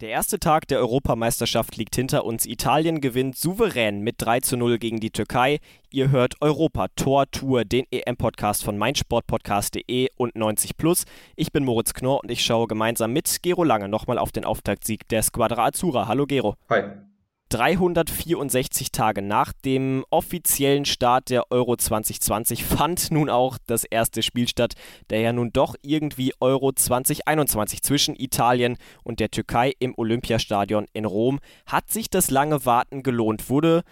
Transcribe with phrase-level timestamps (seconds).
[0.00, 2.46] Der erste Tag der Europameisterschaft liegt hinter uns.
[2.46, 5.58] Italien gewinnt souverän mit 3 zu 0 gegen die Türkei.
[5.90, 11.04] Ihr hört Europa Tor Tour, den EM-Podcast von meinsportpodcast.de und 90 Plus.
[11.36, 15.06] Ich bin Moritz Knorr und ich schaue gemeinsam mit Gero Lange nochmal auf den Auftaktsieg
[15.08, 16.08] der Squadra Azzurra.
[16.08, 16.54] Hallo Gero.
[16.70, 17.09] Hi.
[17.50, 24.46] 364 Tage nach dem offiziellen Start der Euro 2020 fand nun auch das erste Spiel
[24.46, 24.74] statt,
[25.10, 31.04] der ja nun doch irgendwie Euro 2021 zwischen Italien und der Türkei im Olympiastadion in
[31.04, 31.40] Rom.
[31.66, 33.50] Hat sich das lange Warten gelohnt?
[33.50, 33.82] Wurde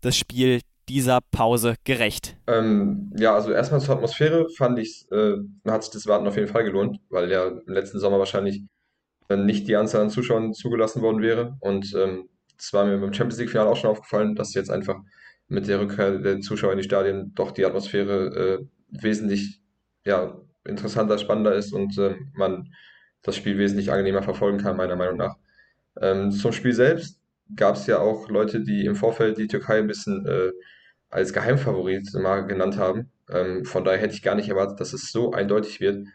[0.00, 2.36] das Spiel dieser Pause gerecht?
[2.46, 5.34] Ähm, ja, also erstmal zur Atmosphäre fand ich, äh,
[5.68, 8.62] hat sich das Warten auf jeden Fall gelohnt, weil ja im letzten Sommer wahrscheinlich
[9.36, 12.28] nicht die Anzahl an Zuschauern zugelassen worden wäre und ähm,
[12.62, 15.00] das war mir beim Champions League-Finale auch schon aufgefallen, dass jetzt einfach
[15.48, 19.60] mit der Rückkehr der Zuschauer in die Stadien doch die Atmosphäre äh, wesentlich
[20.04, 22.72] ja, interessanter, spannender ist und äh, man
[23.22, 25.36] das Spiel wesentlich angenehmer verfolgen kann, meiner Meinung nach.
[26.00, 27.20] Ähm, zum Spiel selbst
[27.56, 30.52] gab es ja auch Leute, die im Vorfeld die Türkei ein bisschen äh,
[31.10, 33.10] als Geheimfavorit mal genannt haben.
[33.28, 36.06] Ähm, von daher hätte ich gar nicht erwartet, dass es so eindeutig wird.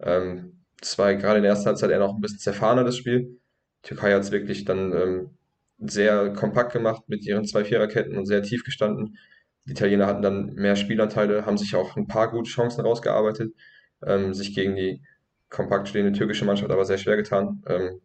[0.00, 3.38] Ähm, es war gerade in der ersten Halbzeit eher noch ein bisschen zerfahrener, das Spiel.
[3.84, 5.30] Die Türkei hat es wirklich dann ähm,
[5.86, 9.18] sehr kompakt gemacht mit ihren zwei Viererketten und sehr tief gestanden.
[9.64, 13.54] Die Italiener hatten dann mehr Spielanteile, haben sich auch ein paar gute Chancen rausgearbeitet,
[14.04, 15.02] ähm, sich gegen die
[15.48, 17.62] kompakt stehende türkische Mannschaft aber sehr schwer getan.
[17.66, 18.00] Ähm,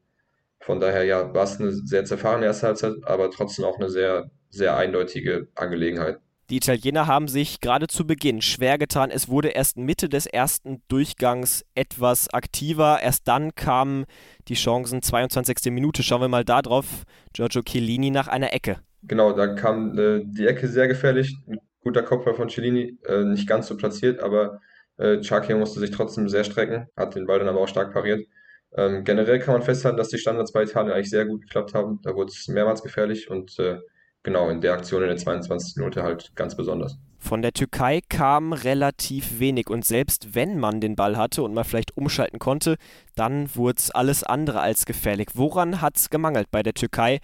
[0.60, 4.30] von daher ja, war es eine sehr zerfahrene erste Halbzeit, aber trotzdem auch eine sehr,
[4.50, 6.20] sehr eindeutige Angelegenheit.
[6.50, 9.12] Die Italiener haben sich gerade zu Beginn schwer getan.
[9.12, 13.00] Es wurde erst Mitte des ersten Durchgangs etwas aktiver.
[13.02, 14.06] Erst dann kamen
[14.48, 15.02] die Chancen.
[15.02, 15.74] 22.
[15.74, 16.04] Minute.
[16.04, 17.04] Schauen wir mal da drauf.
[17.34, 18.78] Giorgio Chiellini nach einer Ecke.
[19.04, 21.36] Genau, da kam äh, die Ecke sehr gefährlich.
[21.50, 22.98] Ein guter Kopfball von Chiellini.
[23.06, 24.62] Äh, nicht ganz so platziert, aber
[24.96, 26.88] äh, Chaki musste sich trotzdem sehr strecken.
[26.96, 28.26] Hat den Ball dann aber auch stark pariert.
[28.74, 32.00] Ähm, generell kann man festhalten, dass die Standards bei Italien eigentlich sehr gut geklappt haben.
[32.04, 33.80] Da wurde es mehrmals gefährlich und äh,
[34.28, 35.78] genau, in der Aktion in der 22.
[35.78, 37.00] Minute halt ganz besonders.
[37.18, 41.64] Von der Türkei kam relativ wenig und selbst wenn man den Ball hatte und man
[41.64, 42.76] vielleicht umschalten konnte,
[43.16, 45.30] dann wurde es alles andere als gefährlich.
[45.36, 47.20] Woran hat es gemangelt bei der Türkei?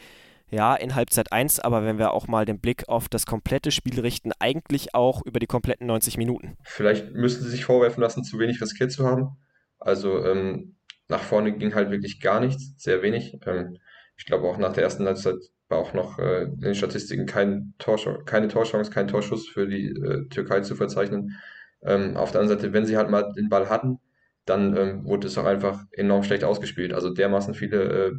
[0.50, 4.00] Ja, in Halbzeit 1, aber wenn wir auch mal den Blick auf das komplette Spiel
[4.00, 6.56] richten, eigentlich auch über die kompletten 90 Minuten.
[6.64, 9.36] Vielleicht müssten sie sich vorwerfen lassen, zu wenig riskiert zu haben.
[9.78, 10.78] Also ähm,
[11.10, 13.38] nach vorne ging halt wirklich gar nichts, sehr wenig.
[13.46, 13.78] Ähm,
[14.16, 15.36] ich glaube auch nach der ersten Halbzeit
[15.74, 19.88] war auch noch äh, in den Statistiken kein Torsch keine Torchance, kein Torschuss für die
[19.88, 21.40] äh, Türkei zu verzeichnen.
[21.82, 24.00] Ähm, auf der anderen Seite, wenn sie halt mal den Ball hatten,
[24.46, 26.94] dann ähm, wurde es auch einfach enorm schlecht ausgespielt.
[26.94, 28.12] Also dermaßen viele äh,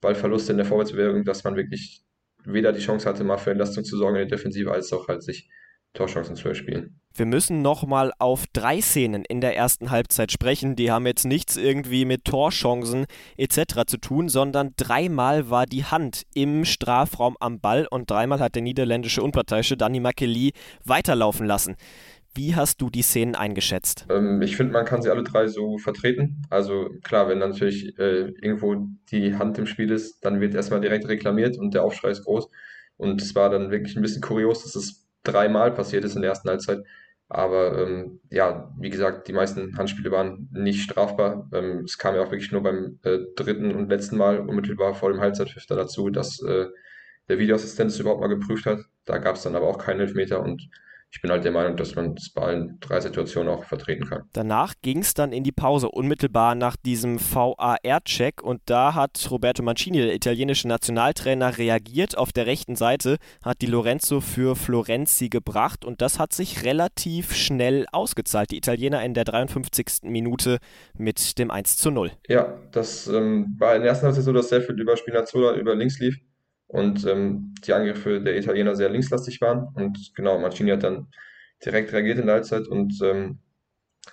[0.00, 2.04] Ballverluste in der Vorwärtsbewegung, dass man wirklich
[2.44, 5.22] weder die Chance hatte, mal für Entlastung zu sorgen in der Defensive, als auch halt
[5.22, 5.48] sich
[5.94, 6.98] Torchancen zu erspielen.
[7.14, 10.76] Wir müssen nochmal auf drei Szenen in der ersten Halbzeit sprechen.
[10.76, 13.04] Die haben jetzt nichts irgendwie mit Torchancen
[13.36, 13.84] etc.
[13.86, 18.62] zu tun, sondern dreimal war die Hand im Strafraum am Ball und dreimal hat der
[18.62, 20.52] niederländische Unparteiische Danny Makeli
[20.84, 21.76] weiterlaufen lassen.
[22.34, 24.06] Wie hast du die Szenen eingeschätzt?
[24.08, 26.46] Ähm, ich finde, man kann sie alle drei so vertreten.
[26.48, 31.06] Also klar, wenn natürlich äh, irgendwo die Hand im Spiel ist, dann wird erstmal direkt
[31.08, 32.48] reklamiert und der Aufschrei ist groß.
[32.96, 36.30] Und es war dann wirklich ein bisschen kurios, dass es dreimal passiert ist in der
[36.30, 36.84] ersten Halbzeit.
[37.28, 41.48] Aber ähm, ja, wie gesagt, die meisten Handspiele waren nicht strafbar.
[41.54, 45.10] Ähm, es kam ja auch wirklich nur beim äh, dritten und letzten Mal unmittelbar vor
[45.10, 46.66] dem Halbzeitpfiff dazu, dass äh,
[47.28, 48.80] der Videoassistent es überhaupt mal geprüft hat.
[49.06, 50.68] Da gab es dann aber auch keinen Elfmeter und
[51.14, 54.22] ich bin halt der Meinung, dass man es bei allen drei Situationen auch vertreten kann.
[54.32, 58.42] Danach ging es dann in die Pause, unmittelbar nach diesem VAR-Check.
[58.42, 62.16] Und da hat Roberto Mancini, der italienische Nationaltrainer, reagiert.
[62.16, 65.84] Auf der rechten Seite hat die Lorenzo für Florenzi gebracht.
[65.84, 68.50] Und das hat sich relativ schnell ausgezahlt.
[68.50, 70.04] Die Italiener in der 53.
[70.04, 70.58] Minute
[70.96, 72.12] mit dem 1 zu 0.
[72.26, 75.74] Ja, das ähm, war in der ersten Halbzeit so, dass sehr viel über Spinazzola über
[75.74, 76.16] links lief
[76.72, 79.68] und ähm, die Angriffe der Italiener sehr linkslastig waren.
[79.74, 81.08] Und genau, Mancini hat dann
[81.64, 83.38] direkt reagiert in der Halbzeit und ähm,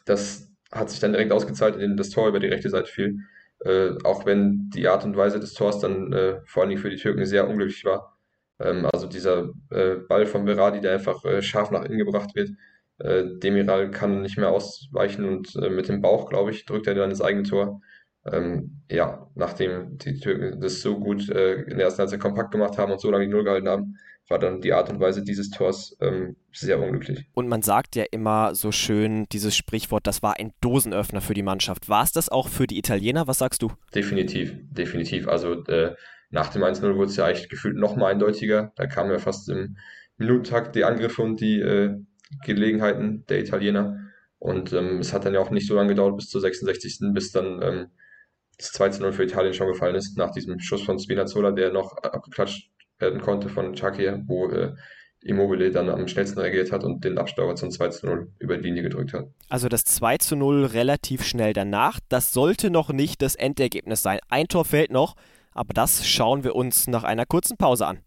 [0.05, 3.19] das hat sich dann direkt ausgezahlt, indem das Tor über die rechte Seite fiel.
[3.65, 6.89] Äh, auch wenn die Art und Weise des Tors dann äh, vor allen Dingen für
[6.89, 8.17] die Türken sehr unglücklich war.
[8.59, 12.51] Ähm, also dieser äh, Ball von Berardi, der einfach äh, scharf nach innen gebracht wird.
[12.99, 16.95] Äh, Demiral kann nicht mehr ausweichen und äh, mit dem Bauch, glaube ich, drückt er
[16.95, 17.81] dann das eigene Tor
[18.31, 22.77] ähm, ja, nachdem die Türken das so gut äh, in der ersten Halbzeit kompakt gemacht
[22.77, 23.97] haben und so lange die Null gehalten haben,
[24.29, 27.27] war dann die Art und Weise dieses Tors ähm, sehr unglücklich.
[27.33, 31.43] Und man sagt ja immer so schön dieses Sprichwort, das war ein Dosenöffner für die
[31.43, 31.89] Mannschaft.
[31.89, 33.27] War es das auch für die Italiener?
[33.27, 33.71] Was sagst du?
[33.93, 35.27] Definitiv, definitiv.
[35.27, 35.95] Also äh,
[36.29, 38.71] nach dem 1-0 wurde es ja eigentlich gefühlt noch mal eindeutiger.
[38.75, 39.77] Da kamen ja fast im
[40.17, 41.95] Minutentakt die Angriffe und die äh,
[42.45, 43.97] Gelegenheiten der Italiener.
[44.37, 46.99] Und ähm, es hat dann ja auch nicht so lange gedauert bis zur 66.
[47.13, 47.87] bis dann ähm,
[48.59, 52.69] das 2-0 für Italien schon gefallen ist, nach diesem Schuss von Spinazzola, der noch abgeklatscht
[52.99, 54.73] werden konnte von Chakir, wo äh,
[55.21, 58.83] Immobile dann am schnellsten reagiert hat und den Abstauber zum 2 0 über die Linie
[58.83, 59.27] gedrückt hat.
[59.49, 61.99] Also das 2 0 relativ schnell danach.
[62.09, 64.19] Das sollte noch nicht das Endergebnis sein.
[64.29, 65.15] Ein Tor fehlt noch,
[65.51, 67.99] aber das schauen wir uns nach einer kurzen Pause an.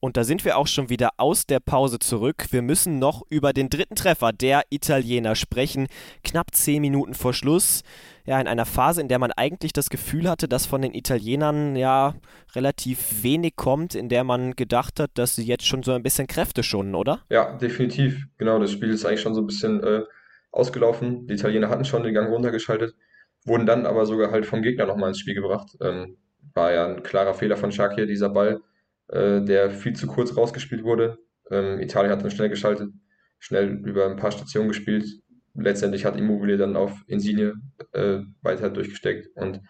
[0.00, 2.46] Und da sind wir auch schon wieder aus der Pause zurück.
[2.50, 5.86] Wir müssen noch über den dritten Treffer der Italiener sprechen.
[6.24, 7.82] Knapp zehn Minuten vor Schluss.
[8.24, 11.76] Ja, in einer Phase, in der man eigentlich das Gefühl hatte, dass von den Italienern
[11.76, 12.14] ja
[12.54, 16.26] relativ wenig kommt, in der man gedacht hat, dass sie jetzt schon so ein bisschen
[16.26, 17.20] Kräfte schonen, oder?
[17.30, 18.26] Ja, definitiv.
[18.38, 20.02] Genau, das Spiel ist eigentlich schon so ein bisschen äh,
[20.50, 21.26] ausgelaufen.
[21.26, 22.94] Die Italiener hatten schon den Gang runtergeschaltet,
[23.44, 25.76] wurden dann aber sogar halt vom Gegner nochmal ins Spiel gebracht.
[25.80, 26.16] Ähm,
[26.54, 28.60] war ja ein klarer Fehler von Shakir, dieser Ball
[29.12, 31.18] äh, der viel zu kurz rausgespielt wurde.
[31.50, 32.90] Ähm, Italien hat dann schnell geschaltet,
[33.38, 35.21] schnell über ein paar Stationen gespielt.
[35.54, 37.54] Letztendlich hat Immobile dann auf Insigne
[37.92, 39.60] äh, weiter durchgesteckt und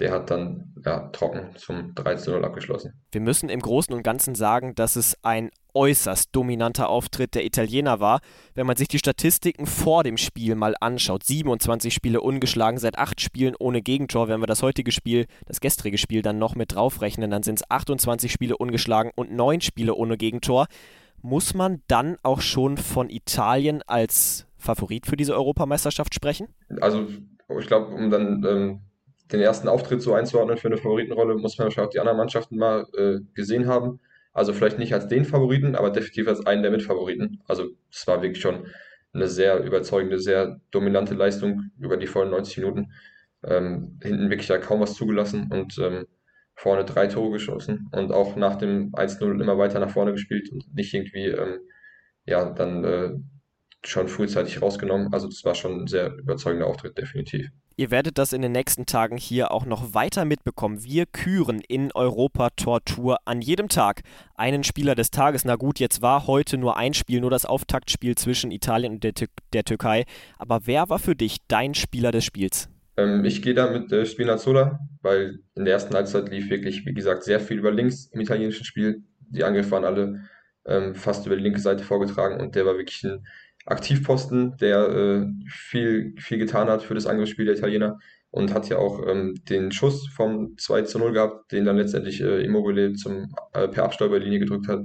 [0.00, 2.94] der hat dann ja, trocken zum 13-0 abgeschlossen.
[3.12, 8.00] Wir müssen im Großen und Ganzen sagen, dass es ein äußerst dominanter Auftritt der Italiener
[8.00, 8.20] war.
[8.54, 13.20] Wenn man sich die Statistiken vor dem Spiel mal anschaut, 27 Spiele ungeschlagen, seit 8
[13.20, 17.30] Spielen ohne Gegentor, wenn wir das heutige Spiel, das gestrige Spiel dann noch mit draufrechnen,
[17.30, 20.66] dann sind es 28 Spiele ungeschlagen und 9 Spiele ohne Gegentor.
[21.22, 26.48] Muss man dann auch schon von Italien als Favorit für diese Europameisterschaft sprechen?
[26.80, 27.06] Also
[27.58, 28.80] ich glaube, um dann ähm,
[29.32, 32.56] den ersten Auftritt so einzuordnen für eine Favoritenrolle, muss man wahrscheinlich auch die anderen Mannschaften
[32.56, 34.00] mal äh, gesehen haben.
[34.32, 37.42] Also vielleicht nicht als den Favoriten, aber definitiv als einen der Mitfavoriten.
[37.46, 38.66] Also es war wirklich schon
[39.12, 42.92] eine sehr überzeugende, sehr dominante Leistung über die vollen 90 Minuten.
[43.42, 46.06] Ähm, hinten wirklich da kaum was zugelassen und ähm,
[46.54, 50.74] vorne drei Tore geschossen und auch nach dem 1-0 immer weiter nach vorne gespielt und
[50.74, 51.60] nicht irgendwie ähm,
[52.26, 53.12] ja dann äh,
[53.84, 55.12] schon frühzeitig rausgenommen.
[55.12, 57.48] Also das war schon ein sehr überzeugender Auftritt, definitiv.
[57.76, 60.84] Ihr werdet das in den nächsten Tagen hier auch noch weiter mitbekommen.
[60.84, 64.02] Wir küren in Europa Tor Tour an jedem Tag
[64.34, 65.46] einen Spieler des Tages.
[65.46, 69.14] Na gut, jetzt war heute nur ein Spiel, nur das Auftaktspiel zwischen Italien und der,
[69.14, 70.04] Tür der Türkei.
[70.36, 72.68] Aber wer war für dich dein Spieler des Spiels?
[72.98, 76.92] Ähm, ich gehe da mit äh, Spinazzola, weil in der ersten Halbzeit lief wirklich, wie
[76.92, 79.04] gesagt, sehr viel über links im italienischen Spiel.
[79.30, 80.20] Die Angriffe waren alle
[80.66, 83.24] ähm, fast über die linke Seite vorgetragen und der war wirklich ein
[83.70, 87.98] Aktivposten, der äh, viel, viel getan hat für das Angriffsspiel der Italiener
[88.30, 92.20] und hat ja auch ähm, den Schuss vom 2 zu 0 gehabt, den dann letztendlich
[92.20, 94.80] äh, Immobile zum, äh, per Abstauberlinie gedrückt hat.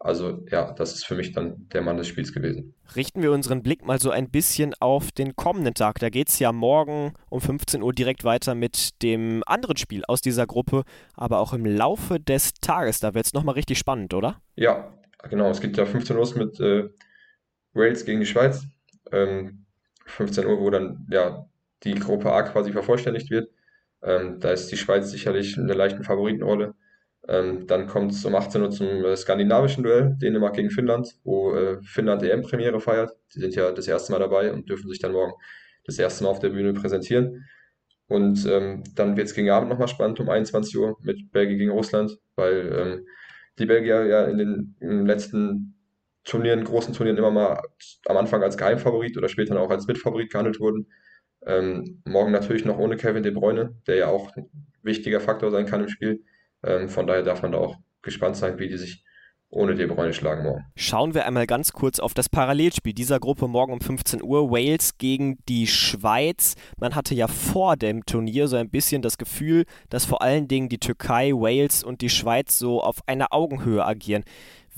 [0.00, 2.74] Also ja, das ist für mich dann der Mann des Spiels gewesen.
[2.94, 5.98] Richten wir unseren Blick mal so ein bisschen auf den kommenden Tag.
[5.98, 10.20] Da geht es ja morgen um 15 Uhr direkt weiter mit dem anderen Spiel aus
[10.20, 13.00] dieser Gruppe, aber auch im Laufe des Tages.
[13.00, 14.40] Da wird es nochmal richtig spannend, oder?
[14.54, 14.94] Ja,
[15.28, 15.50] genau.
[15.50, 16.88] Es geht ja 15 Uhr mit äh,
[17.78, 18.64] Wales gegen die Schweiz.
[19.12, 19.64] Ähm,
[20.06, 21.46] 15 Uhr, wo dann ja
[21.84, 23.50] die Gruppe A quasi vervollständigt wird.
[24.02, 26.74] Ähm, da ist die Schweiz sicherlich in der leichten Favoritenrolle.
[27.26, 31.54] Ähm, dann kommt es um 18 Uhr zum äh, skandinavischen Duell, Dänemark gegen Finnland, wo
[31.54, 33.16] äh, Finnland EM-Premiere feiert.
[33.34, 35.32] Die sind ja das erste Mal dabei und dürfen sich dann morgen
[35.84, 37.44] das erste Mal auf der Bühne präsentieren.
[38.08, 41.72] Und ähm, dann wird es gegen Abend nochmal spannend um 21 Uhr mit Belgien gegen
[41.72, 43.06] Russland, weil ähm,
[43.58, 45.74] die Belgier ja in den, in den letzten
[46.28, 47.62] Turnieren, großen Turnieren immer mal
[48.06, 50.86] am Anfang als Geheimfavorit oder später auch als Mitfavorit gehandelt wurden.
[51.46, 54.50] Ähm, morgen natürlich noch ohne Kevin De Bruyne, der ja auch ein
[54.82, 56.22] wichtiger Faktor sein kann im Spiel.
[56.62, 59.04] Ähm, von daher darf man da auch gespannt sein, wie die sich
[59.50, 60.66] ohne De Bruyne schlagen morgen.
[60.76, 64.50] Schauen wir einmal ganz kurz auf das Parallelspiel dieser Gruppe morgen um 15 Uhr.
[64.50, 66.54] Wales gegen die Schweiz.
[66.78, 70.68] Man hatte ja vor dem Turnier so ein bisschen das Gefühl, dass vor allen Dingen
[70.68, 74.24] die Türkei, Wales und die Schweiz so auf einer Augenhöhe agieren.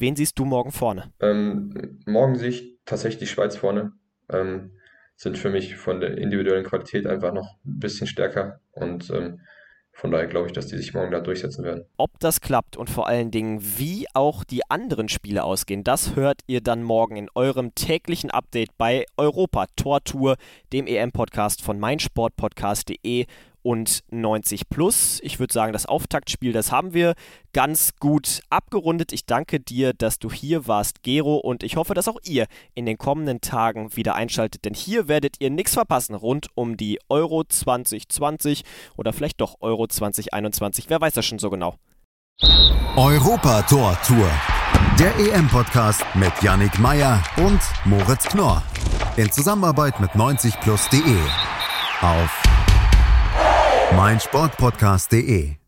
[0.00, 1.12] Wen siehst du morgen vorne?
[1.20, 3.92] Ähm, morgen sehe ich tatsächlich die Schweiz vorne.
[4.30, 4.72] Ähm,
[5.14, 9.40] sind für mich von der individuellen Qualität einfach noch ein bisschen stärker und ähm,
[9.92, 11.84] von daher glaube ich, dass die sich morgen da durchsetzen werden.
[11.98, 16.40] Ob das klappt und vor allen Dingen, wie auch die anderen Spiele ausgehen, das hört
[16.46, 20.36] ihr dann morgen in eurem täglichen Update bei Europa Tor Tour,
[20.72, 23.26] dem EM-Podcast von meinsportpodcast.de
[23.62, 25.20] und 90 plus.
[25.22, 27.14] Ich würde sagen, das Auftaktspiel, das haben wir
[27.52, 29.12] ganz gut abgerundet.
[29.12, 32.86] Ich danke dir, dass du hier warst, Gero, und ich hoffe, dass auch ihr in
[32.86, 37.44] den kommenden Tagen wieder einschaltet, denn hier werdet ihr nichts verpassen rund um die Euro
[37.44, 38.62] 2020
[38.96, 40.88] oder vielleicht doch Euro 2021.
[40.88, 41.76] Wer weiß das schon so genau?
[42.96, 44.30] Europa Tor Tour.
[44.98, 48.62] Der EM-Podcast mit Yannick Meyer und Moritz Knorr.
[49.16, 51.16] In Zusammenarbeit mit 90plus.de.
[52.02, 52.49] Auf
[53.96, 55.59] meinsportpodcast.de.